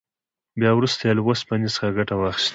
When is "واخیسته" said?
2.17-2.49